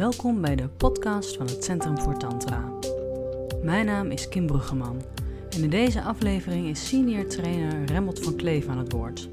[0.00, 2.72] Welkom bij de podcast van het Centrum voor Tantra.
[3.62, 5.02] Mijn naam is Kim Bruggeman
[5.50, 9.28] en in deze aflevering is senior trainer Remmelt van Kleef aan het woord.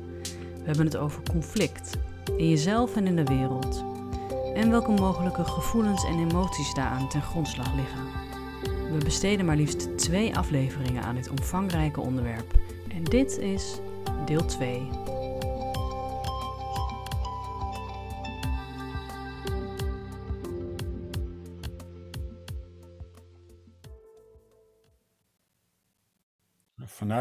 [0.54, 1.98] We hebben het over conflict,
[2.38, 3.84] in jezelf en in de wereld.
[4.56, 8.04] En welke mogelijke gevoelens en emoties daaraan ten grondslag liggen.
[8.92, 12.54] We besteden maar liefst twee afleveringen aan dit omvangrijke onderwerp.
[12.90, 13.80] En dit is
[14.26, 14.90] deel 2.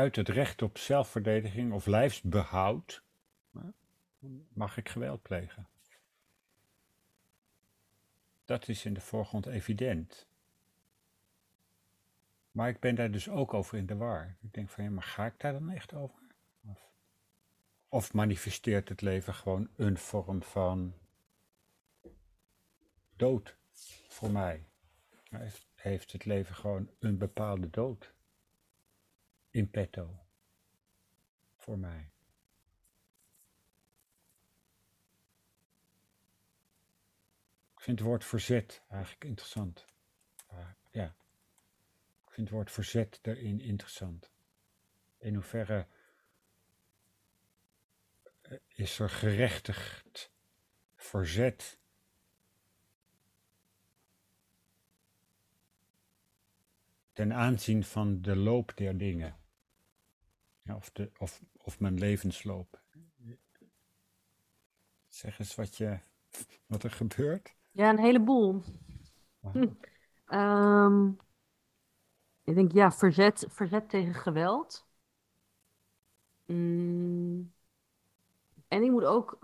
[0.07, 3.03] Vanuit het recht op zelfverdediging of lijfsbehoud
[4.53, 5.69] mag ik geweld plegen.
[8.45, 10.27] Dat is in de voorgrond evident.
[12.51, 14.37] Maar ik ben daar dus ook over in de war.
[14.41, 16.19] Ik denk van ja, maar ga ik daar dan echt over?
[17.89, 20.95] Of, manifesteert het leven gewoon een vorm van
[23.17, 23.57] dood
[24.09, 24.67] voor mij?
[25.75, 28.15] Heeft het leven gewoon een bepaalde dood
[29.57, 30.19] in petto
[31.57, 32.11] voor mij?
[37.75, 39.87] Ik vind het woord verzet eigenlijk interessant.
[40.53, 41.15] Uh, ja.
[42.25, 44.31] Ik vind het woord verzet daarin interessant.
[45.19, 45.87] In hoeverre
[48.67, 50.33] is er gerechtigd
[50.97, 51.79] verzet
[57.13, 59.45] ten aanzien van de loop der dingen?
[60.67, 62.83] Ja, of, de, of, of mijn levensloop.
[65.09, 65.99] Zeg eens wat, je,
[66.67, 67.55] wat er gebeurt.
[67.71, 68.63] Ja, een heleboel.
[69.41, 69.69] Hm.
[70.29, 71.17] Um,
[72.45, 74.87] ik denk, ja, verzet, verzet tegen geweld.
[76.45, 77.53] Mm.
[78.69, 79.39] En ik moet ook,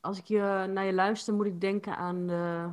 [0.00, 2.72] als ik je, naar je luister, moet ik denken aan de,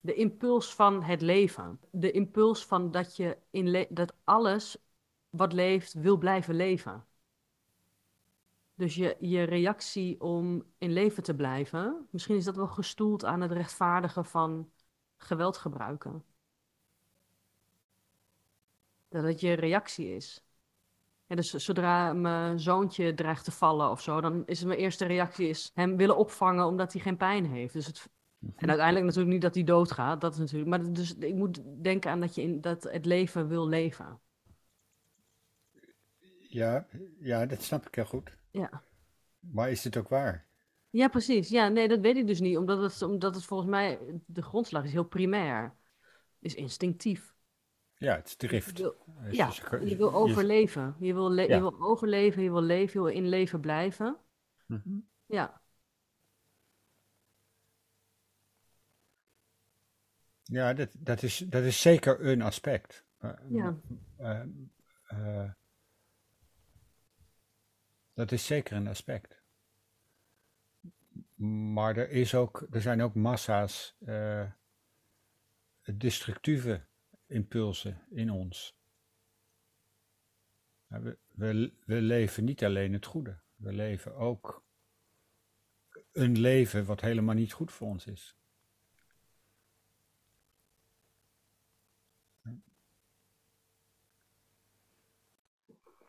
[0.00, 1.80] de impuls van het leven.
[1.90, 4.78] De impuls van dat je in dat alles
[5.36, 7.04] wat leeft, wil blijven leven.
[8.74, 13.40] Dus je, je reactie om in leven te blijven, misschien is dat wel gestoeld aan
[13.40, 14.70] het rechtvaardigen van
[15.16, 16.24] geweld gebruiken.
[19.08, 20.44] Dat het je reactie is.
[21.26, 25.48] Ja, dus zodra mijn zoontje dreigt te vallen of zo, dan is mijn eerste reactie
[25.48, 27.72] is hem willen opvangen omdat hij geen pijn heeft.
[27.72, 28.52] Dus het, mhm.
[28.56, 30.70] en uiteindelijk natuurlijk niet dat hij doodgaat, dat is natuurlijk.
[30.70, 34.20] Maar dus ik moet denken aan dat je in, dat het leven wil leven.
[36.54, 36.86] Ja,
[37.18, 38.36] ja, dat snap ik heel goed.
[38.50, 38.82] Ja.
[39.40, 40.46] Maar is het ook waar?
[40.90, 41.48] Ja, precies.
[41.48, 42.56] Ja, nee, dat weet ik dus niet.
[42.56, 45.74] Omdat het, omdat het volgens mij, de grondslag is heel primair.
[46.38, 47.34] Is instinctief.
[47.94, 48.78] Ja, het is drift.
[48.78, 48.96] Je wil,
[49.30, 49.52] ja,
[49.84, 50.96] je wil overleven.
[50.98, 54.16] Je wil, je wil overleven, je wil leven, je wil in leven blijven.
[54.66, 54.98] Mhm.
[55.26, 55.60] Ja.
[60.42, 63.04] Ja, dat, dat, is, dat is zeker een aspect.
[63.48, 63.76] Ja.
[64.20, 64.42] Uh,
[65.12, 65.50] uh,
[68.14, 69.42] dat is zeker een aspect.
[71.72, 74.50] Maar er, is ook, er zijn ook massa's uh,
[75.96, 76.84] destructieve
[77.26, 78.76] impulsen in ons.
[80.86, 84.64] We, we, we leven niet alleen het goede, we leven ook
[86.12, 88.36] een leven wat helemaal niet goed voor ons is.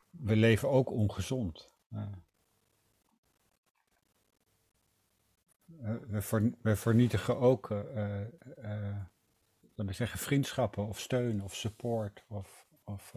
[0.10, 1.75] We leven ook ongezond.
[5.66, 8.22] We, we, vernietigen ook, uh,
[8.64, 8.98] uh,
[9.76, 12.26] we zeggen, vriendschappen of steun of support.
[12.28, 13.14] Of, of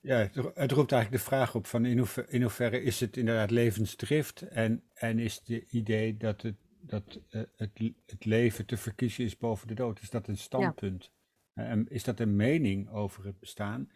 [0.00, 0.16] ja,
[0.54, 4.42] het, roept eigenlijk de vraag op van in, hoever, in hoeverre is het inderdaad levensdrift
[4.42, 7.20] en, en is het idee dat, het, dat
[7.56, 7.70] het,
[8.06, 11.12] het leven te verkiezen is boven de dood, is dat een standpunt?
[11.54, 13.90] En is dat een mening over het bestaan?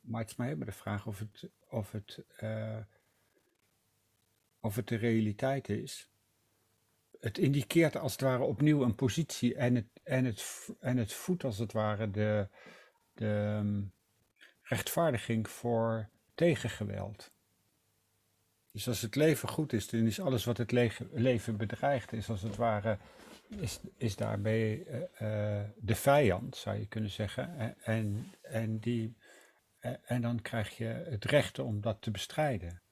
[0.00, 2.78] Maar het is maar de vraag of het, of het, uh,
[4.60, 6.10] of het de realiteit is.
[7.20, 11.44] Het indiceert als het ware opnieuw een positie en het, en het, en het voedt
[11.44, 12.48] als het ware de,
[13.14, 13.92] de um,
[14.62, 17.32] rechtvaardiging voor tegengeweld.
[18.72, 20.72] Dus als het leven goed is, dan is alles wat het
[21.12, 22.98] leven bedreigt, is als het ware,
[23.48, 27.76] is, is daarbij uh, uh, de vijand, zou je kunnen zeggen.
[27.84, 29.16] En, en die
[29.82, 32.82] en dan krijg je het recht om dat te bestrijden.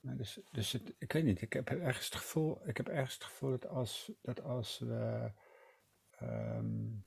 [0.00, 3.24] Dus, dus het, ik weet niet, ik heb ergens het gevoel, ik heb ergens het
[3.24, 5.32] gevoel dat als, dat als we
[6.22, 7.04] um,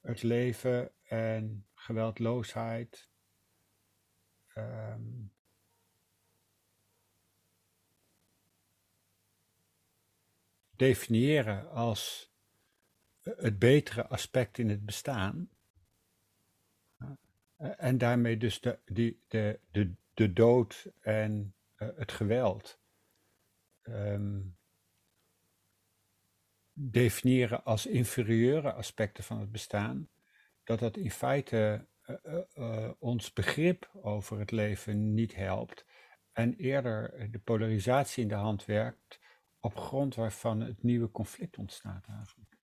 [0.00, 3.08] het leven en geweldloosheid
[4.54, 5.02] ehm,
[10.76, 12.29] definiëren als
[13.36, 15.50] het betere aspect in het bestaan.
[17.56, 22.80] En daarmee dus de, die, de, de, de dood en uh, het geweld
[23.82, 24.56] um,
[26.72, 30.08] definiëren als inferieure aspecten van het bestaan,
[30.64, 31.86] dat dat in feite
[32.54, 35.84] uh, ons begrip over het leven niet helpt
[36.32, 39.20] en eerder de polarisatie in de hand werkt
[39.60, 42.59] op grond waarvan het nieuwe conflict ontstaat eigenlijk.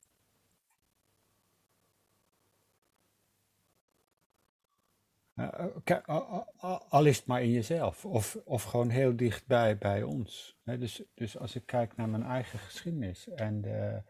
[6.89, 10.60] Al is het maar in jezelf, of, of gewoon heel dichtbij bij ons.
[10.63, 14.01] dus, dus als ik kijk naar mijn eigen geschiedenis en de,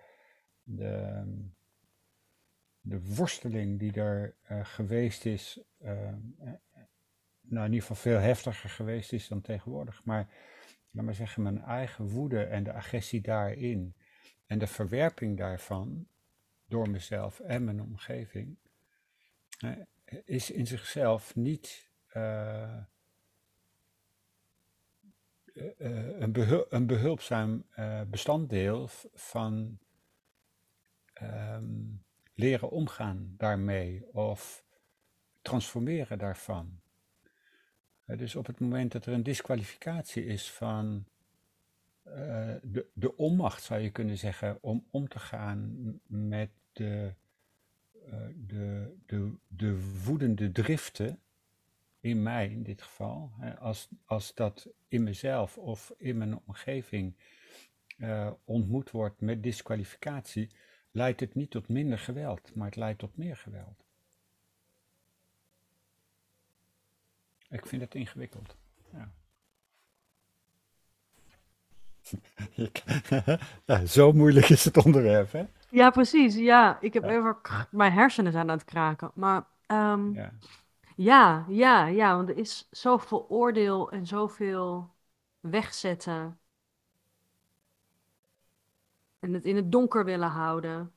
[0.63, 1.23] de,
[2.81, 5.59] de worsteling die er geweest is,
[7.41, 10.29] nou in ieder geval veel heftiger geweest is dan tegenwoordig, maar
[10.91, 13.95] laat maar zeggen, mijn eigen woede en de agressie daarin
[14.45, 16.07] en de verwerping daarvan
[16.67, 18.57] door mezelf en mijn omgeving,
[20.25, 22.77] is in zichzelf niet uh,
[25.77, 29.77] een, behul een, behulpzaam uh, bestanddeel van
[31.21, 34.63] um, leren omgaan daarmee of
[35.41, 36.79] transformeren daarvan.
[38.05, 41.05] dus op het moment dat er een disqualificatie is van
[42.61, 45.75] de, de onmacht, zou je kunnen zeggen, om om te gaan
[46.07, 47.26] met de eh,
[48.35, 51.21] de, de, de woedende driften
[51.99, 57.15] in mij in dit geval, als, als dat in mezelf of in mijn omgeving
[57.97, 60.51] uh, ontmoet wordt met disqualificatie,
[60.91, 63.85] leidt het niet tot minder geweld, maar het leidt tot meer geweld.
[67.49, 68.55] Ik vind het ingewikkeld.
[68.93, 69.11] Ja.
[73.65, 75.45] ja, zo moeilijk is het onderwerp, hè?
[75.77, 76.35] Ja, precies.
[76.35, 77.37] Ja, ik heb even
[77.71, 79.11] mijn hersenen zijn aan het kraken.
[79.13, 80.33] Maar um, ja.
[80.95, 84.93] ja, ja, ja, want er is zoveel oordeel en zoveel
[85.39, 86.39] wegzetten.
[89.19, 90.93] En het in het donker willen houden.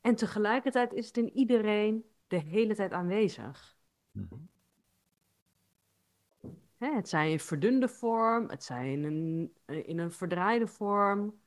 [0.00, 3.76] En tegelijkertijd is het in iedereen de hele tijd aanwezig.
[4.12, 4.48] Mm
[6.78, 9.52] het zij in verdunde vorm, het zij in een,
[9.86, 11.40] in een verdraaide vorm.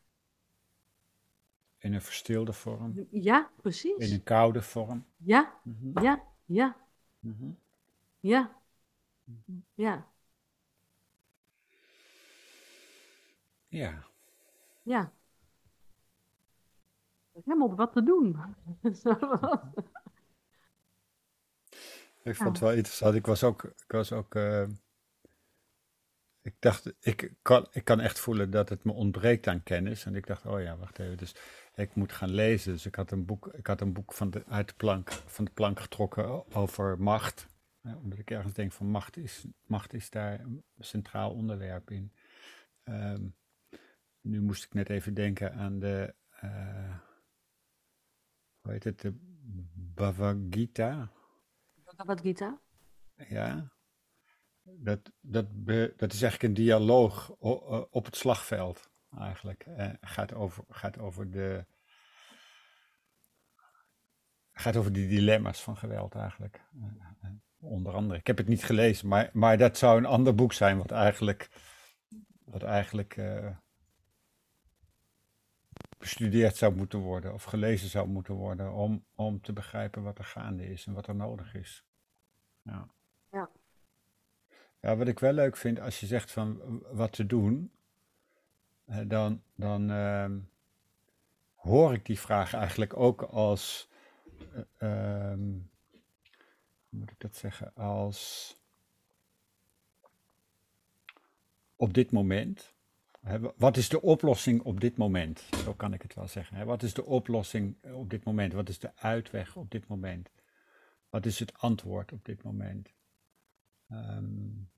[1.82, 3.08] In een verstilde vorm.
[3.12, 3.98] Ja, precies.
[3.98, 5.06] In een koude vorm.
[5.18, 6.04] Ja, mm -hmm.
[6.04, 6.76] ja, ja.
[7.20, 7.58] Mm -hmm.
[8.20, 8.56] Ja.
[9.74, 10.08] Ja.
[13.68, 14.04] Ja.
[14.84, 15.12] Ja.
[17.32, 18.30] Helemaal wat te doen.
[22.24, 23.16] ik vond het wel interessant.
[23.16, 24.68] Ik was ook, ik was ook uh,
[26.42, 30.06] ik dacht, ik kan, ik kan echt voelen dat het me ontbreekt aan kennis.
[30.06, 31.18] En ik dacht, oh ja, wacht even.
[31.18, 31.36] Dus
[31.76, 32.72] ik moet gaan lezen.
[32.72, 35.46] Dus ik had een boek, ik had een boek van de, uit de plank, van
[35.46, 37.48] de plank getrokken over macht.
[37.82, 42.14] omdat ik ergens denk van macht is, macht is daar een centraal onderwerp in.
[42.84, 43.36] Um,
[44.22, 46.98] nu moest ik net even denken aan de, uh,
[48.62, 49.14] hoe heet het, de
[49.74, 51.12] Bhagavad Gita.
[51.84, 52.60] Bhagavad Gita?
[53.16, 53.72] Ja,
[54.78, 55.46] dat, dat,
[55.98, 57.30] dat is eigenlijk een dialoog
[57.90, 59.66] op het slagveld, eigenlijk.
[60.02, 61.66] Gaat, over, gaat over de.
[64.52, 66.62] Gaat over die dilemma's van geweld eigenlijk.
[66.76, 68.20] Uh, onder andere.
[68.20, 71.50] Ik heb het niet gelezen, maar, maar dat zou een ander boek zijn, wat eigenlijk.
[72.44, 73.18] Wat eigenlijk
[76.02, 80.24] bestudeerd zou moeten worden of gelezen zou moeten worden om, om te begrijpen wat er
[80.24, 81.86] gaande is en wat er nodig is.
[82.62, 82.88] Ja.
[84.82, 84.96] Ja.
[84.96, 87.72] Wat ik wel leuk vind als je zegt van wat te doen,
[89.08, 90.32] dan, dan uh,
[91.56, 93.90] hoor ik die vraag eigenlijk ook als,
[94.80, 95.34] uh,
[96.90, 98.56] hoe moet ik dat zeggen, als
[101.76, 102.74] op dit moment.
[103.56, 105.44] Wat is de oplossing op dit moment?
[105.64, 106.66] Zo kan ik het wel zeggen.
[106.66, 108.54] Wat is de oplossing op dit moment?
[108.54, 110.30] Wat is de uitweg op dit moment?
[111.10, 112.94] Wat is het antwoord op dit moment?
[113.92, 114.71] Um,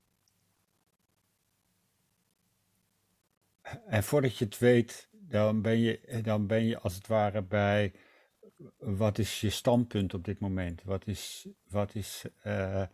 [3.86, 7.94] en voordat je het weet, dan ben je, dan ben je als het ware bij
[8.78, 10.84] wat is je standpunt op dit moment?
[10.84, 12.86] Wat, is, wat, is, uh,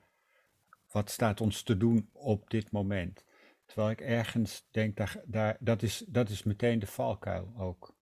[0.91, 3.25] wat staat ons te doen op dit moment?
[3.65, 7.95] Terwijl ik ergens denk, daar, daar, dat, is, dat is meteen de valkuil ook.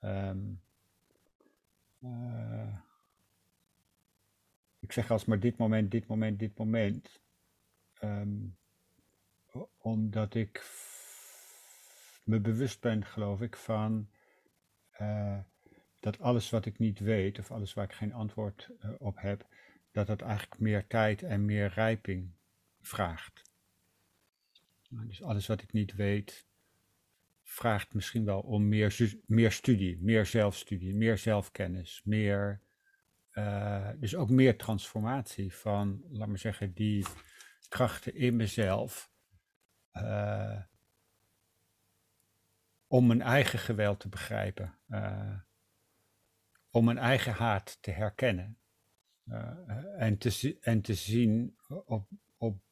[0.00, 0.62] Um,
[2.00, 2.76] uh,
[4.78, 7.20] ik zeg alsmaar dit moment, dit moment, dit moment.
[7.98, 8.46] Ehm,
[9.78, 10.58] omdat ik
[12.26, 14.08] me bewust ben, geloof ik, van
[15.00, 15.38] uh,
[16.00, 19.46] dat alles wat ik niet weet, of alles waar ik geen antwoord uh, op heb,
[19.92, 22.32] dat dat eigenlijk meer tijd en meer rijping
[22.80, 23.42] vraagt.
[24.88, 26.46] Dus alles wat ik niet weet,
[27.42, 32.60] vraagt misschien wel om meer, meer studie, meer zelfstudie, meer zelfkennis, meer,
[33.32, 37.06] uh, dus ook meer transformatie van, laat maar zeggen, die
[37.68, 39.10] krachten in mezelf.
[39.92, 40.60] Uh,
[42.96, 45.38] om mijn eigen geweld te begrijpen, uh,
[46.70, 48.58] om mijn eigen haat te herkennen
[49.96, 52.62] en, te, en te zien op, op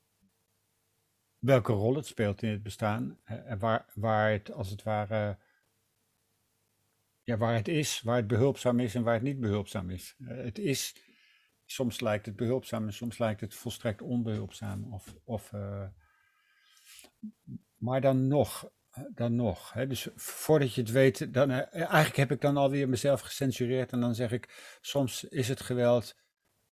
[1.39, 5.39] welke rol het speelt in het bestaan en waar, waar het als het ware
[7.23, 10.15] ja, waar het is, waar het behulpzaam is en waar het niet behulpzaam is.
[10.25, 10.97] het is,
[11.65, 14.93] soms lijkt het behulpzaam en soms lijkt het volstrekt onbehulpzaam.
[14.93, 15.53] Of, of,
[17.77, 18.73] maar dan nog,
[19.09, 19.73] dan nog.
[19.73, 23.93] Hè, dus voordat je het weet, dan, uh, eigenlijk heb ik dan alweer mezelf gecensureerd
[23.93, 26.17] en dan zeg ik, soms is het geweld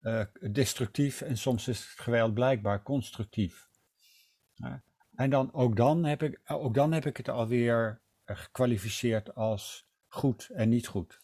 [0.01, 3.69] uh, destructief en soms is het geweld blijkbaar constructief.
[5.15, 10.49] en dan, ook, dan heb ik, ook dan heb ik het alweer gekwalificeerd als goed
[10.49, 11.19] en niet goed.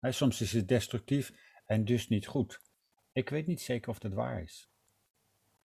[0.00, 1.32] soms is het destructief
[1.66, 2.60] en dus niet goed.
[3.12, 4.70] Ik weet niet zeker of dat waar is.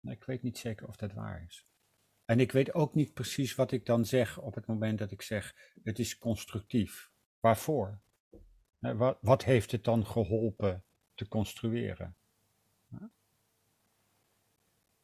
[0.02, 1.69] Ik weet niet zeker of dat waar is.
[2.30, 5.22] En ik weet ook niet precies wat ik dan zeg op het moment dat ik
[5.22, 7.12] zeg het is constructief.
[7.40, 8.00] Waarvoor?
[8.80, 10.84] Wat, wat heeft het dan geholpen
[11.14, 12.16] te construeren?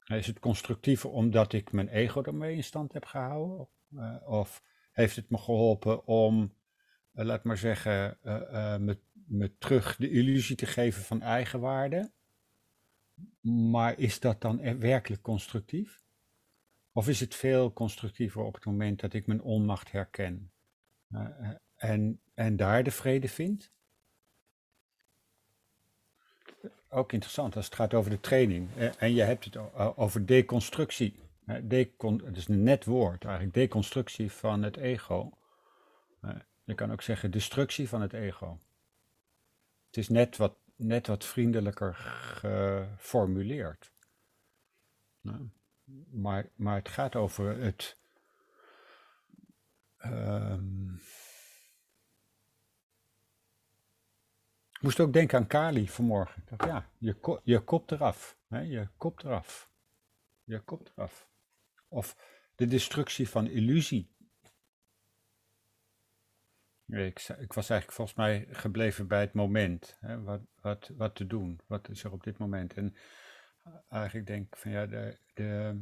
[0.06, 3.68] Is het constructief omdat ik mijn ego ermee in stand heb gehouden?
[3.96, 6.54] Eh, of heeft het me geholpen om,
[7.12, 12.12] eh, laat maar zeggen, uh, me, me terug de illusie te geven van eigenwaarde?
[13.42, 16.05] Maar is dat dan e-, werkelijk constructief?
[16.98, 20.52] Of is het veel constructiever op het moment dat ik mijn onmacht herken
[21.12, 21.28] uh,
[21.76, 23.72] en, en daar de vrede vind?
[26.90, 28.70] Ook interessant als het gaat over de training.
[28.78, 29.58] Uh, en je hebt het
[29.96, 31.20] over deconstructie.
[31.62, 35.38] Decon, het is een net woord eigenlijk, deconstructie van het ego.
[36.64, 38.60] je kan ook zeggen destructie van het ego.
[39.88, 43.92] Het is net wat net wat vriendelijker geformuleerd.
[45.22, 45.50] Nou,
[46.12, 47.98] maar, maar het gaat over het.
[50.06, 51.02] Um,
[54.72, 56.42] ik moest ook denken aan Kali vanmorgen.
[56.42, 58.38] Ik dacht, ja, je, ko je kop eraf.
[58.48, 59.70] Hè, je kop eraf.
[60.44, 61.30] Je kop eraf.
[61.88, 62.16] Of
[62.56, 64.14] de destructie van illusie.
[66.86, 69.98] Ik, ik, was eigenlijk volgens mij gebleven bij het moment.
[70.00, 71.60] Hè, wat, wat, wat te doen.
[71.68, 72.74] Wat is er op dit moment?
[72.74, 72.96] En
[73.90, 75.82] eigenlijk denk van ja, de, de,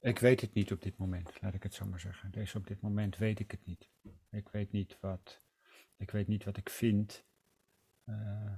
[0.00, 2.30] ik weet het niet op dit moment, laat ik het zo maar zeggen.
[2.30, 3.88] Deze op dit moment weet ik het niet.
[4.30, 5.40] Ik weet niet wat
[5.96, 7.24] ik, weet niet wat ik vind.
[8.04, 8.52] Uh,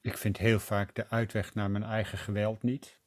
[0.00, 3.00] ik vind heel vaak de uitweg naar mijn eigen geweld niet.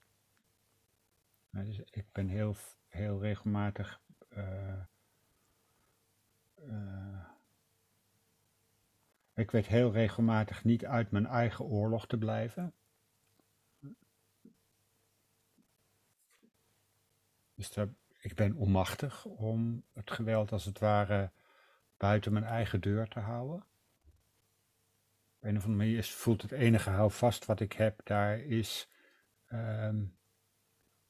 [1.50, 2.55] Dus ik ben heel,
[2.88, 4.81] heel regelmatig uh,
[6.55, 7.25] uh,
[9.34, 12.74] ik weet heel regelmatig niet uit mijn eigen oorlog te blijven.
[17.59, 17.75] Dus
[18.19, 21.31] ik ben onmachtig om het geweld als het ware
[21.97, 23.57] buiten mijn eigen deur te houden.
[25.35, 28.89] Op een of andere manier is, voelt het enige houvast wat ik heb daar is
[29.51, 30.17] um,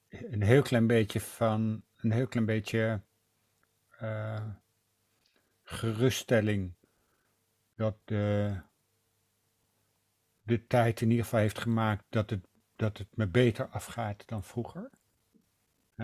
[0.09, 3.01] een heel klein beetje van, een heel klein beetje
[4.01, 4.49] uh,
[5.63, 6.73] geruststelling
[7.75, 8.55] dat de,
[10.41, 14.43] de tijd in ieder geval heeft gemaakt dat het, dat het me beter afgaat dan
[14.43, 14.89] vroeger.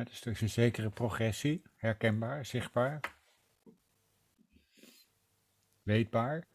[0.04, 3.00] Dus er is een zekere progressie, herkenbaar, zichtbaar,
[5.84, 6.48] weetbaar.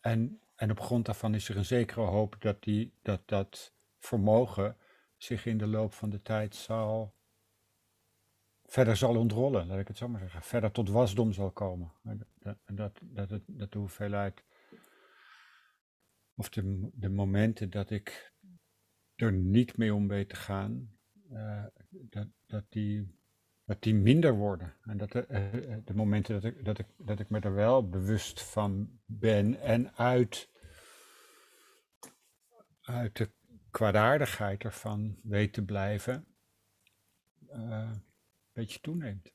[0.00, 4.76] En, en op grond daarvan is er een zekere hoop dat die, dat, dat vermogen
[5.16, 7.14] zich in de loop van de tijd zal
[8.72, 10.42] verder zal ontrollen, laat ik het zo maar zeggen.
[10.42, 11.92] Verder tot wasdom zal komen.
[12.02, 14.44] Dat, dat, dat, dat de hoeveelheid,
[16.34, 18.32] of de, de momenten dat ik
[19.14, 20.98] er niet mee om weet te gaan,
[21.30, 23.16] uh, dat, dat, die,
[23.64, 24.74] dat die minder worden.
[24.82, 27.88] En dat de, uh, de momenten dat ik, dat, ik, dat ik me er wel
[27.88, 30.50] bewust van ben en uit,
[32.80, 33.30] uit de
[33.70, 36.26] kwaadaardigheid ervan weet te blijven.
[37.50, 37.90] Uh,
[38.52, 39.32] beetje toeneemt.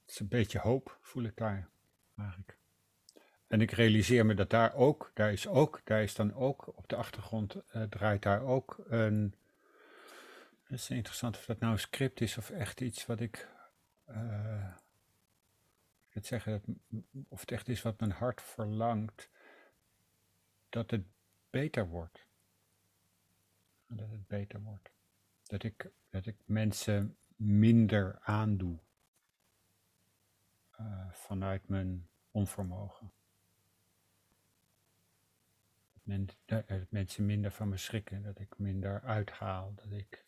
[0.00, 1.70] Het is een beetje hoop, voel ik daar
[2.16, 2.58] eigenlijk.
[3.46, 6.88] en ik realiseer me dat daar ook, daar is ook, daar is dan ook op
[6.88, 7.56] de achtergrond
[7.88, 9.34] draait daar ook een.
[10.72, 13.48] Het is interessant of dat nou een script is of echt iets wat ik.
[14.08, 14.74] Uh,
[16.08, 19.30] ik het zeggen, dat, of het echt is wat mijn hart verlangt,
[20.68, 21.04] dat het
[21.50, 22.26] beter wordt.
[23.86, 24.90] Dat het beter wordt.
[25.42, 28.78] Dat ik, dat ik mensen minder aandoe
[30.80, 33.12] uh, vanuit mijn onvermogen.
[36.02, 40.24] Men, dat mensen minder van me schrikken, dat ik minder uithaal, dat ik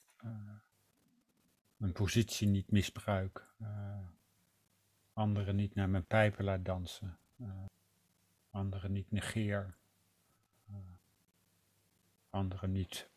[1.76, 3.98] mijn positie niet misbruik, uh,
[5.12, 7.18] anderen niet naar mijn pijpen laat dansen,
[8.50, 9.74] anderen niet negeer,
[12.30, 13.08] anderen niet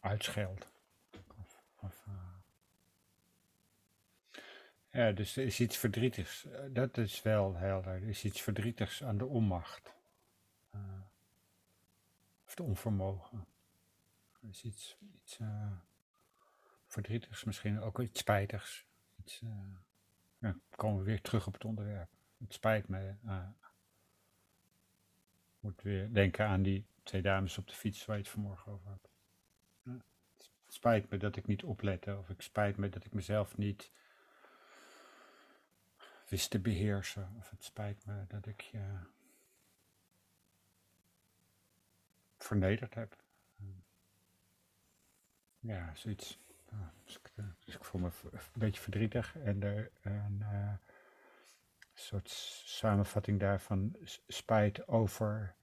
[0.00, 0.68] uitscheld.
[1.76, 2.06] Of,
[4.90, 6.46] ja, dus er is iets verdrietigs.
[6.70, 7.92] Dat is wel helder.
[7.92, 9.94] Er is iets verdrietigs aan de onmacht.
[12.46, 13.46] Of de onvermogen.
[14.42, 14.96] Er is iets,
[16.96, 18.86] verdrietigs, misschien ook iets spijtigs.
[19.42, 19.50] Uh,
[20.38, 22.08] ja, komen we weer terug op het onderwerp.
[22.38, 23.14] Het spijt me.
[25.60, 28.88] moet weer denken aan die twee dames op de fiets waar je het vanmorgen over
[28.88, 29.08] had.
[30.66, 33.90] het spijt me dat ik niet oplette, of ik spijt me dat ik mezelf niet
[36.28, 37.34] wist te beheersen.
[37.38, 38.98] Of het spijt me dat ik je
[42.36, 43.16] vernederd heb.
[45.60, 46.38] Ja, zoiets.
[47.04, 47.32] Dus ik,
[47.64, 50.72] dus ik voel me een beetje verdrietig en er een uh,
[51.94, 52.30] soort
[52.64, 53.96] samenvatting daarvan
[54.26, 55.54] spijt over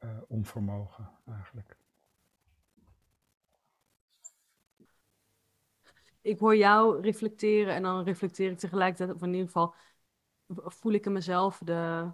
[0.00, 1.76] uh, onvermogen eigenlijk.
[6.20, 9.74] Ik hoor jou reflecteren en dan reflecteer ik tegelijkertijd, of in ieder geval
[10.48, 12.10] voel ik in mezelf de,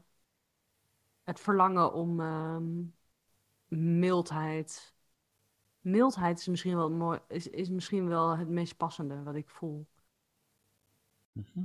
[1.22, 2.58] het verlangen om uh,
[3.68, 4.95] mildheid.
[5.86, 9.86] Mildheid is misschien wel mooi, is, is misschien wel het meest passende wat ik voel.
[11.32, 11.64] Mhm.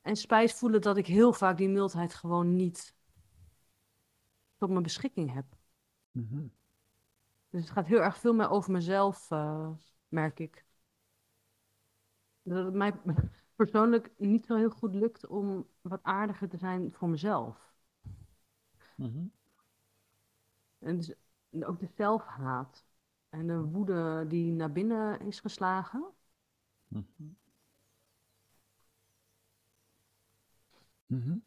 [0.00, 2.94] En spijt voelen dat ik heel vaak die mildheid gewoon niet
[4.56, 5.44] tot mijn beschikking heb.
[6.10, 6.46] Mhm.
[7.48, 9.70] Dus het gaat heel erg veel meer over mezelf, uh,
[10.08, 10.64] merk ik.
[12.42, 13.00] Dat het mij,
[13.56, 17.74] persoonlijk niet zo heel goed lukt om wat aardiger te zijn voor mezelf.
[18.96, 19.26] Mhm.
[20.78, 21.14] En dus
[21.60, 22.84] ook de zelfhaat
[23.28, 26.04] en de woede die naar binnen is geslagen.
[26.88, 27.06] Mm
[31.06, 31.44] -hmm.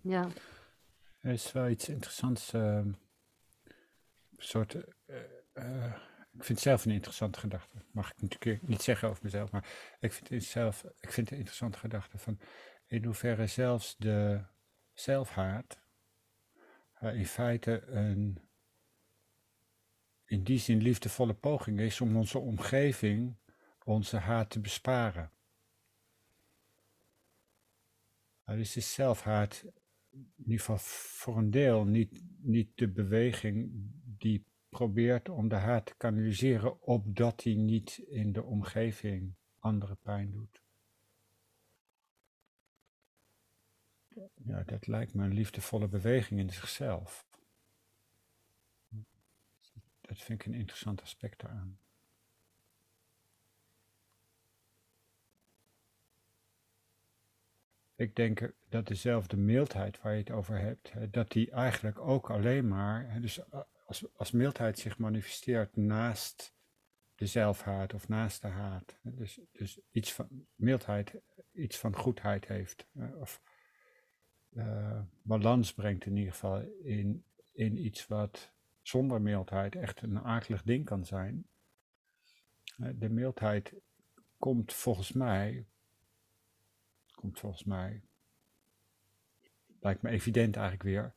[0.00, 0.28] Ja.
[1.20, 2.54] Er is wel iets interessants.
[2.54, 2.96] Uh, een
[4.36, 4.74] soort.
[4.74, 5.16] Uh,
[5.54, 5.94] uh,
[6.32, 7.76] ik vind het zelf een interessante gedachte.
[7.90, 11.30] Mag ik natuurlijk niet zeggen over mezelf, maar ik vind het zelf, ik vind het
[11.30, 12.38] een interessante gedachte van
[12.86, 14.44] in hoeverre zelfs de
[14.92, 15.80] zelfhaat
[17.02, 18.38] uh, in feite een
[20.32, 23.36] in die zin liefdevolle poging is om onze omgeving
[23.84, 25.30] onze haat te besparen.
[28.46, 29.64] Uh, dus is zelfhaat
[30.10, 33.70] in ieder geval voor een deel niet, niet de beweging
[34.18, 40.30] die probeert om de haat te kanaliseren, opdat hij niet in de omgeving andere pijn
[40.30, 40.62] doet.
[44.34, 47.26] Ja, dat lijkt me een liefdevolle beweging in zichzelf.
[50.12, 51.78] Dat vind ik een interessant aspect eraan.
[57.94, 62.68] Ik denk dat dezelfde mildheid waar je het over hebt, dat die eigenlijk ook alleen
[62.68, 63.40] maar, dus
[63.86, 66.54] als, als mildheid zich manifesteert naast
[67.14, 68.98] de zelfhaat of naast de haat.
[69.02, 71.14] Dus, dus iets van mildheid,
[71.52, 72.86] iets van goedheid heeft.
[73.14, 73.42] Of
[74.50, 80.62] uh, balans brengt in ieder geval in, in iets wat zonder mildheid echt een akelig
[80.62, 81.46] ding kan zijn.
[82.76, 83.74] De mildheid
[84.38, 85.66] komt volgens mij,
[87.14, 88.02] komt volgens mij,
[89.80, 91.14] lijkt me evident eigenlijk weer,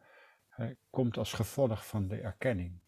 [0.89, 2.79] komt als gevolg van de erkenning.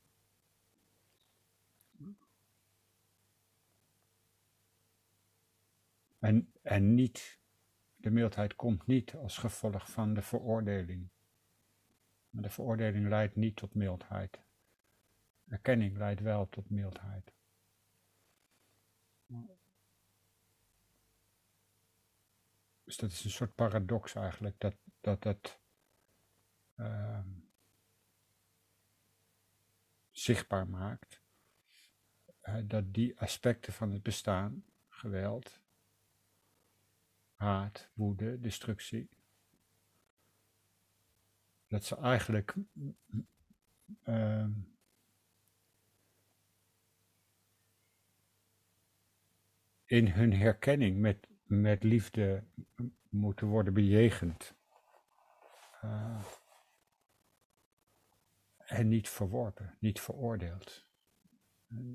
[6.19, 7.39] En, en niet,
[7.95, 11.09] de mildheid komt niet als gevolg van de veroordeling.
[12.29, 14.45] Maar de veroordeling leidt niet tot mildheid.
[15.47, 17.33] Erkenning leidt wel tot mildheid.
[22.83, 24.75] Dus dat is een soort paradox eigenlijk, dat
[25.07, 25.59] dat, dat
[26.75, 27.19] uh,
[30.11, 31.21] zichtbaar maakt,
[32.43, 35.61] uh, dat die aspecten van het bestaan, geweld,
[37.33, 39.09] haat, woede, destructie,
[41.67, 42.55] dat ze eigenlijk
[44.03, 44.51] ehm,
[49.87, 52.43] in hun herkenning met, met liefde
[53.09, 54.55] moeten worden bejegend.
[55.83, 56.23] Uh,
[58.57, 60.85] en niet verworpen, niet veroordeeld,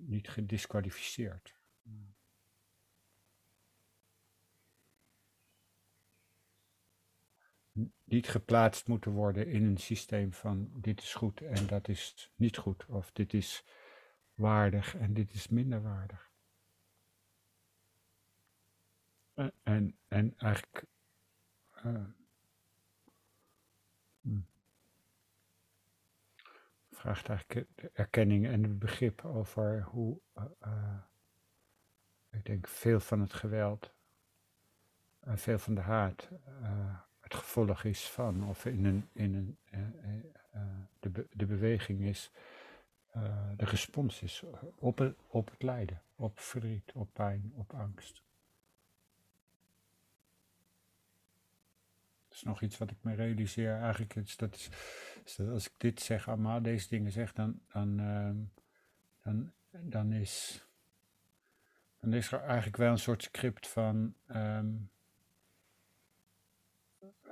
[0.07, 1.61] niet gedisqualificeerd.
[8.05, 12.57] Niet geplaatst moeten worden in een systeem van dit is goed en dat is niet
[12.57, 13.65] goed, of dit is
[14.35, 16.32] waardig en dit is minder waardig.
[19.63, 20.85] En, en eigenlijk
[21.85, 22.05] uh,
[26.91, 30.21] vraagt eigenlijk de erkenning en het begrip over hoe,
[30.65, 30.99] uh,
[32.31, 33.93] ik denk, veel van het geweld
[35.21, 36.29] en veel van de haat
[37.21, 39.59] het gevolg is van, of in, een, in een,
[41.01, 42.31] de, de beweging is,
[43.57, 44.43] de respons is
[44.79, 48.23] op op het lijden, op verdriet, op pijn, op angst.
[52.45, 53.77] Nog iets wat ik me realiseer.
[53.77, 54.71] Eigenlijk is dat,
[55.25, 58.31] is, dat als ik dit zeg, allemaal deze dingen zeg, dan, dan, uh,
[59.23, 60.67] dan, dan, is,
[62.01, 64.91] dan is er eigenlijk wel een soort script van, um,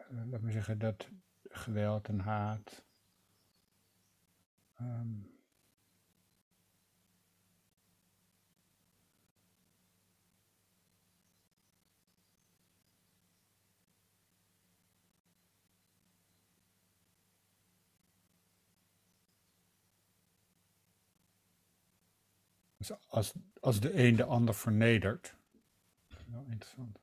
[0.09, 1.09] laat me zeggen, dat
[1.49, 2.85] geweld en haat.
[4.81, 5.40] Um,
[22.81, 25.35] Dus als, als de een de ander vernedert.
[26.27, 26.99] Wel interessant.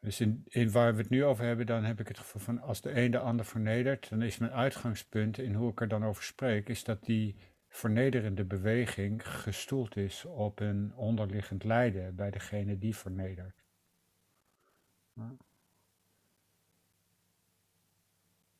[0.00, 2.60] Dus in, in waar we het nu over hebben, dan heb ik het gevoel van
[2.60, 6.04] als de een de ander vernedert, dan is mijn uitgangspunt in hoe ik er dan
[6.04, 7.36] over spreek, is dat die
[7.68, 13.64] vernederende beweging gestoeld is op een onderliggend lijden bij degene die vernedert.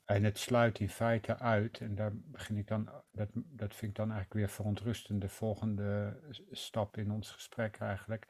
[0.08, 3.96] En het sluit in feite uit, en daar begin ik dan, dat, dat vind ik
[3.96, 8.26] dan eigenlijk weer verontrustend, de volgende stap in ons gesprek eigenlijk,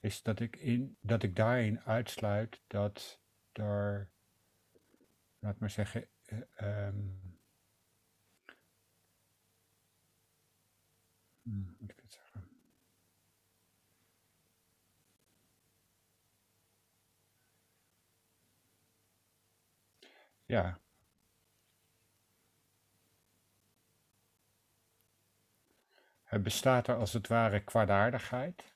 [0.00, 3.20] is dat ik, in, dat ik daarin uitsluit dat
[3.52, 4.10] er,
[5.38, 6.08] laat maar zeggen,
[6.60, 7.38] um,
[11.78, 12.48] moet ik het zeggen?
[20.46, 20.80] Ja,
[26.38, 28.74] bestaat er als het ware kwaadaardigheid.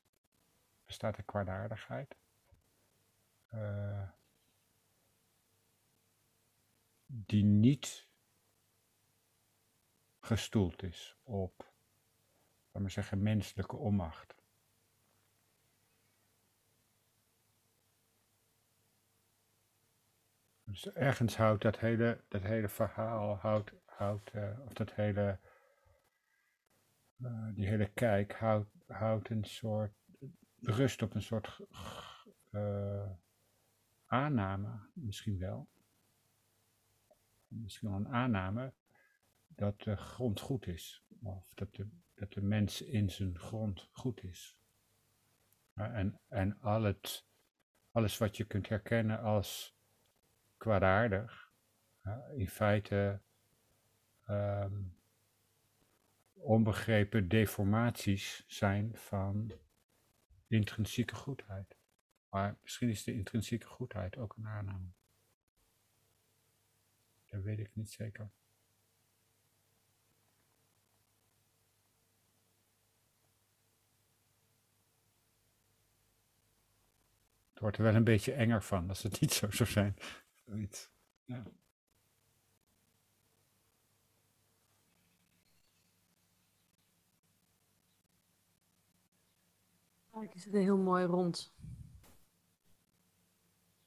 [0.85, 2.17] Bestaat er kwaadaardigheid.
[3.55, 4.09] Uh,
[7.07, 8.09] die niet
[10.21, 11.73] gestoeld is op,
[12.67, 14.35] laten we zeggen, menselijke onmacht.
[20.65, 25.39] Dus ergens houdt dat hele, dat hele verhaal, houdt, houdt, uh, of dat hele
[27.25, 28.33] uh, die hele kijk
[28.87, 29.93] houdt, een soort,
[30.61, 31.61] rust op een soort
[32.51, 33.11] uh,
[34.07, 35.69] aanname, misschien wel.
[37.49, 38.73] Misschien wel een aanname
[39.47, 41.05] dat de grond goed is.
[41.23, 44.59] Of dat de, dat de mens in zijn grond goed is.
[45.75, 47.27] Uh, en en al het,
[47.91, 49.77] alles wat je kunt herkennen als
[50.57, 51.53] kwaadaardig,
[52.37, 53.21] in feite
[54.29, 54.97] um,
[56.45, 59.53] onbegrepen deformaties zijn van
[60.47, 61.77] intrinsieke goedheid.
[62.29, 64.89] Maar misschien is de intrinsieke goedheid ook een aanname.
[67.27, 68.31] Dat weet ik niet zeker.
[77.53, 79.97] Het wordt er wel een beetje enger van als het niet zo zou zijn.
[81.25, 81.43] Ja.
[90.15, 91.55] Kijk, is het heel mooi rond.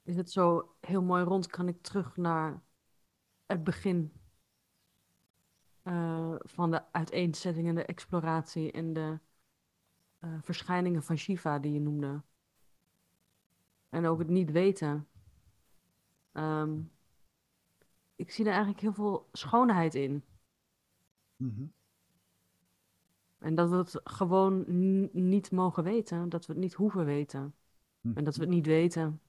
[0.02, 2.62] Is het zo heel mooi rond, kan ik terug naar
[3.46, 4.12] het begin
[5.82, 9.18] uh, van de uiteenzetting en de exploratie en de
[10.20, 12.22] uh, verschijningen van Shiva die je noemde.
[13.88, 15.08] En ook het niet weten.
[16.32, 16.92] Um,
[18.14, 20.24] ik zie er eigenlijk heel veel schoonheid in.
[21.36, 21.72] Mm.
[23.38, 24.64] En dat we het gewoon
[25.12, 27.54] niet mogen weten, dat we het niet hoeven weten.
[28.00, 28.12] Hm.
[28.14, 29.20] En dat we het niet weten.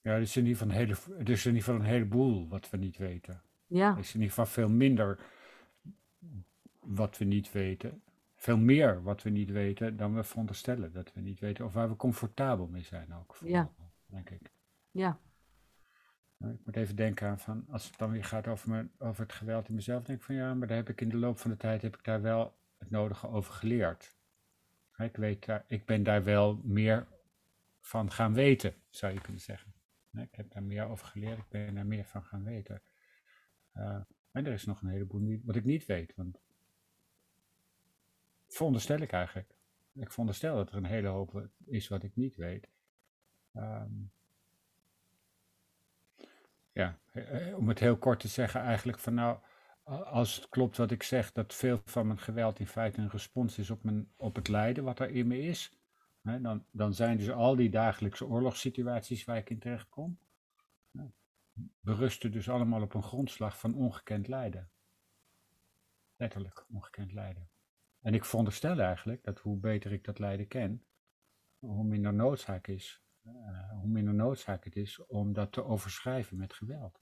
[0.00, 2.48] Ja, er is in ieder geval een, hele, er is in ieder geval een heleboel
[2.48, 3.42] wat we niet weten.
[3.66, 3.92] Ja.
[3.92, 5.18] Er is in ieder geval veel minder
[6.80, 8.02] wat we niet weten.
[8.34, 11.64] Veel meer wat we niet weten dan we veronderstellen dat we niet weten.
[11.64, 13.36] Of waar we comfortabel mee zijn ook.
[13.44, 13.70] Ja.
[14.06, 14.52] Denk ik.
[14.90, 15.18] Ja.
[16.38, 19.32] Ik moet even denken aan van, als het dan weer gaat over, mijn, over het
[19.32, 21.50] geweld in mezelf, denk ik van ja, maar daar heb ik in de loop van
[21.50, 24.16] de tijd heb ik daar wel het nodige over geleerd.
[24.96, 27.06] Ik, weet ik ben daar wel meer
[27.80, 29.72] van gaan weten, zou je kunnen zeggen.
[30.12, 32.82] Ik heb daar meer over geleerd, ik ben daar meer van gaan weten.
[33.72, 36.40] Eh, en er is nog een heleboel wat ik niet weet, want
[38.48, 39.54] veronderstel ik eigenlijk.
[39.92, 42.68] Ik veronderstel dat er een hele hoop is wat ik niet weet.
[43.52, 43.92] Ehm,
[46.78, 49.38] ja, eh, eh, om het heel kort te zeggen, eigenlijk van nou,
[49.84, 53.58] als het klopt wat ik zeg, dat veel van mijn geweld in feite een respons
[53.58, 55.72] is op, mijn, op het lijden wat er in me is,
[56.22, 60.18] hè, dan, dan zijn dus al die dagelijkse oorlogssituaties waar ik in terecht kom,
[61.80, 64.70] berusten dus allemaal op een grondslag van ongekend lijden.
[66.16, 67.50] Letterlijk ongekend lijden.
[68.00, 70.84] En ik veronderstel eigenlijk dat hoe beter ik dat lijden ken,
[71.58, 73.02] hoe minder noodzaak is,
[73.78, 77.00] hoe minder noodzaak het is om dat te overschrijven met geweld.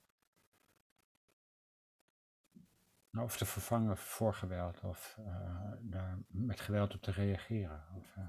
[3.11, 7.85] Nou, Of te vervangen voor geweld, of eh, daar met geweld op te reageren.
[7.95, 8.29] Of, eh,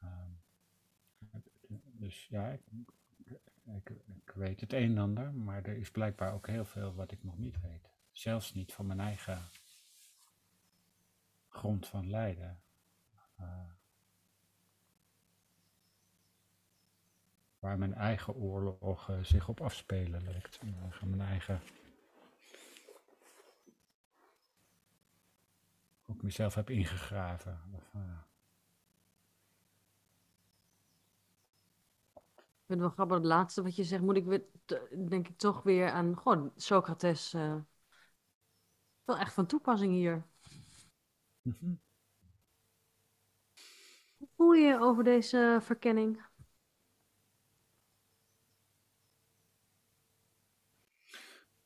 [0.00, 0.30] ehm,
[1.82, 2.62] dus ja, ik,
[3.64, 7.10] ik, ik weet het een en ander, maar er is blijkbaar ook heel veel wat
[7.10, 7.90] ik nog niet weet.
[8.12, 9.38] Zelfs niet van mijn eigen
[11.48, 12.62] grond van lijden.
[17.64, 21.10] Waar mijn eigen oorlogen zich op afspelen, ik zeggen.
[21.10, 21.60] Mijn eigen.
[26.06, 27.60] Ook mezelf heb ingegraven.
[27.72, 28.18] Of, eh,
[32.14, 34.44] ik vind het wel grappig, het laatste wat je zegt, moet ik weer,
[35.08, 37.56] denk ik toch weer aan, gewoon Socrates, eh,
[39.04, 40.26] wel echt van toepassing hier.
[41.42, 41.74] mhm.
[44.16, 46.32] Hoe voel je over deze verkenning?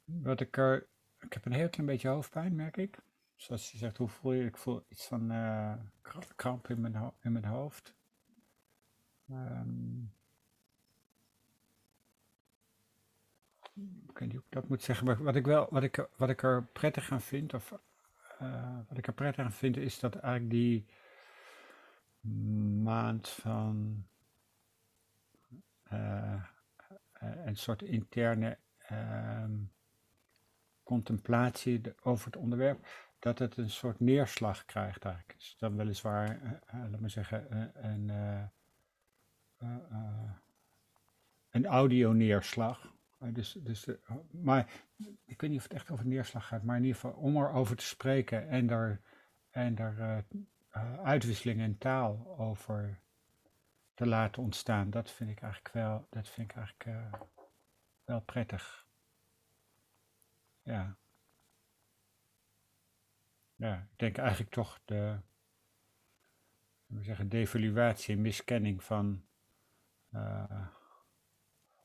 [0.09, 0.87] Wat ik er.
[1.21, 2.99] Ik heb een heel klein beetje hoofdpijn, merk ik.
[3.37, 4.45] Zoals je zegt, hoe voel je?
[4.45, 7.95] Ik voel iets van eh, kra- kramp in mijn, in mijn hoofd.
[9.31, 10.03] Ehm,
[14.09, 16.29] ik weet niet hoe ik dat moet zeggen, maar wat ik, wel, wat ik, wat
[16.29, 17.79] ik er prettig aan vind, of
[18.39, 20.87] eh, wat ik er prettig aan vind, is dat eigenlijk die
[22.83, 24.07] maand van
[25.83, 26.45] eh,
[27.21, 29.57] een soort interne ehm,
[30.89, 32.87] contemplatie over het onderwerp,
[33.19, 35.39] dat het een soort neerslag krijgt eigenlijk.
[35.39, 38.11] Dus dan weliswaar, eh, eh, laat maar zeggen, eh, een,
[39.59, 40.33] eh,
[41.51, 42.97] een audio-neerslag.
[43.19, 43.87] Dus, dus,
[44.31, 44.71] maar
[45.25, 47.77] ik weet niet of het echt over neerslag gaat, maar in ieder geval om erover
[47.77, 49.01] te spreken en er,
[49.51, 49.77] en
[50.71, 53.01] eh, uitwisseling in taal over
[53.95, 56.89] te laten ontstaan, dat vind ik eigenlijk wel, dat vind ik eigenlijk
[58.05, 58.88] wel prettig.
[60.69, 60.97] Ja.
[63.55, 65.21] Ja, ik denk eigenlijk toch de,
[66.87, 69.25] we zeggen, devaluatie en miskenning van
[70.11, 70.69] eh,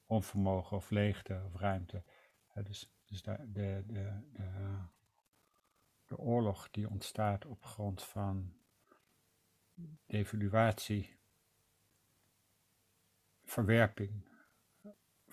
[0.06, 2.04] onvermogen of leegte of ruimte.
[2.64, 4.78] Dus dus de, de, de, de,
[6.06, 8.54] de oorlog die ontstaat op grond van
[10.06, 11.18] devaluatie,
[13.44, 14.28] verwerping,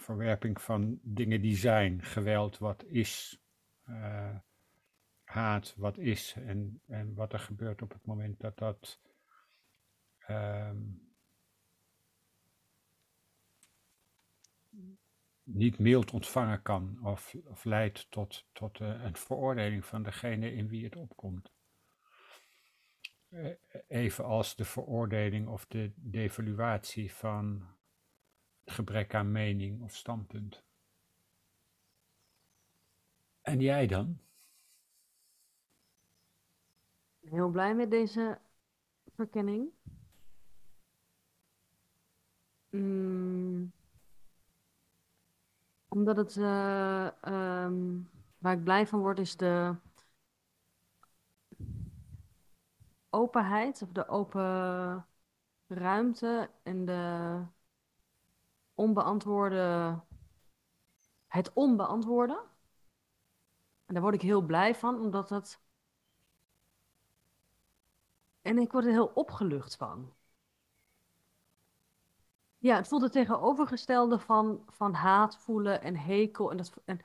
[0.00, 3.40] verwerping van dingen die zijn, geweld wat is,
[3.82, 4.36] eh,
[5.24, 9.00] haat wat is en, en wat er gebeurt op het moment dat dat
[10.18, 10.78] ehm,
[15.42, 20.68] niet mild ontvangen kan of, of leidt tot, tot eh, een veroordeling van degene in
[20.68, 21.52] wie het opkomt.
[23.28, 23.50] Eh,
[23.88, 27.68] Evenals de veroordeling of de devaluatie van
[28.64, 30.62] gebrek aan mening of standpunt.
[33.42, 34.20] En jij dan?
[37.20, 38.38] Heel blij met deze
[39.14, 39.68] verkenning.
[42.70, 43.72] Mm,
[45.88, 48.00] omdat het, eh, ehm,
[48.38, 49.74] waar ik blij van word, is de
[53.10, 55.06] openheid of de open
[55.66, 57.42] ruimte en de
[61.26, 62.38] het onbeantwoorden.
[63.86, 65.60] En daar word ik heel blij van, omdat het.
[68.42, 70.14] En ik word er heel opgelucht van.
[72.58, 77.00] Ja, het voelt het tegenovergestelde van, van haat voelen en hekel en, dat, en,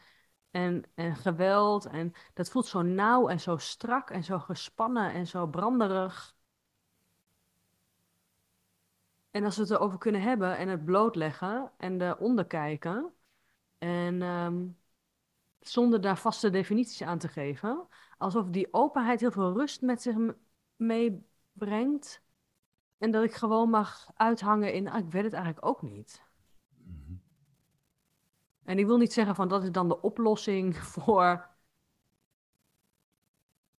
[0.52, 1.86] en, en geweld.
[1.86, 6.36] En dat voelt zo nauw en zo strak en zo gespannen en zo branderig.
[9.36, 13.14] En als we het erover kunnen hebben en het blootleggen en eronder kijken.
[13.78, 14.68] En ehm,
[15.60, 17.88] zonder daar vaste definities aan te geven.
[18.18, 20.16] Alsof die openheid heel veel rust met zich
[20.76, 22.24] meebrengt.
[22.98, 26.24] En dat ik gewoon mag uithangen in, ah, ik weet het eigenlijk ook niet.
[26.78, 27.14] Mhm.
[28.64, 31.50] En ik wil niet zeggen van dat is dan de oplossing voor.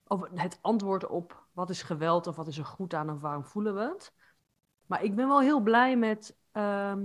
[0.07, 3.45] Of het antwoord op wat is geweld of wat is er goed aan of waarom
[3.45, 4.13] voelen we het.
[4.87, 7.05] Maar ik ben wel heel blij met ehm,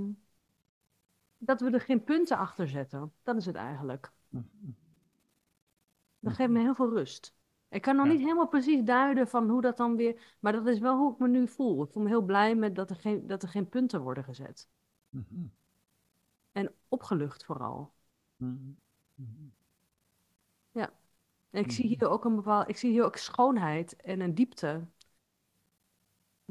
[1.37, 3.13] dat we er geen punten achter zetten.
[3.23, 4.11] Dat is het eigenlijk.
[6.19, 7.35] Dat geeft me heel veel rust.
[7.69, 8.11] Ik kan nog Ja.
[8.11, 10.35] niet helemaal precies duiden van hoe dat dan weer.
[10.39, 11.83] Maar dat is wel hoe ik me nu voel.
[11.83, 14.69] Ik voel me heel blij met dat er geen, dat er geen punten worden gezet.
[15.09, 15.45] Mhm.
[16.51, 17.93] En opgelucht vooral.
[18.35, 18.71] Mhm.
[21.51, 24.87] En ik zie hier ook een bepaald, ik zie hier ook schoonheid en een diepte.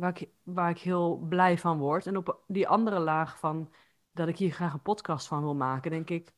[0.00, 2.06] Waar ik, waar ik heel blij van word.
[2.06, 3.72] En op die andere laag van
[4.12, 6.32] dat ik hier graag een podcast van wil maken, denk ik.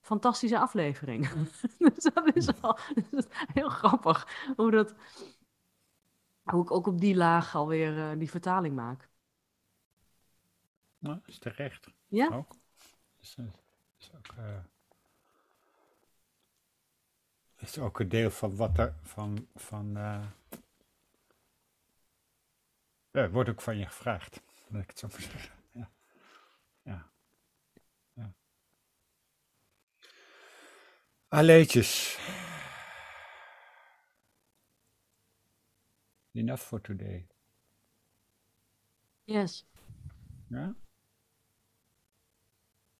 [0.00, 1.28] Fantastische aflevering.
[1.78, 4.28] dus dat is al dat is heel grappig.
[4.56, 4.94] Hoe, dat,
[6.42, 9.08] hoe ik ook op die laag alweer eh, die vertaling maak.
[10.98, 11.90] Nou, is terecht.
[12.06, 12.28] Ja?
[12.28, 12.52] Ook.
[13.20, 13.44] Is, eh,
[13.98, 14.58] is ook, eh,
[17.56, 19.48] is ook een deel van wat er van.
[19.54, 19.96] van
[23.16, 24.40] ja, wordt ook van je gevraagd.
[24.68, 25.54] Laat ik het zo maar zeggen.
[25.72, 25.90] Ja.
[26.82, 27.10] Ja.
[28.12, 28.34] ja.
[31.28, 32.18] Aleetjes.
[36.32, 37.26] Enough for today.
[39.24, 39.66] Yes.
[40.48, 40.74] Ja?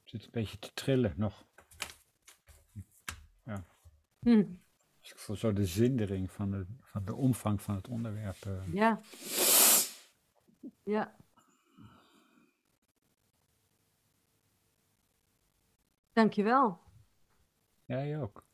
[0.05, 1.45] Zit een beetje te trillen nog.
[4.19, 4.45] Hm.
[5.01, 8.37] Dus ik voel zo de zindering van de, van de omvang van het onderwerp.
[8.47, 8.73] eh.
[8.73, 9.01] Ja.
[10.83, 11.15] Ja.
[16.13, 16.79] Dankjewel.
[17.85, 18.45] Jij ook.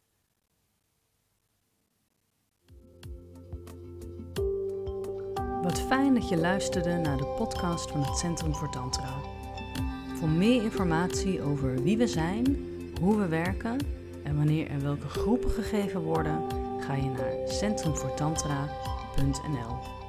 [5.63, 9.21] Wat fijn dat je luisterde naar de podcast van het Centrum voor Tantra.
[10.15, 12.57] Voor meer informatie over wie we zijn,
[13.01, 13.79] hoe we werken
[14.25, 16.47] en wanneer er welke groepen gegeven worden,
[16.81, 20.02] ga je naar centrumvoortantra.nl.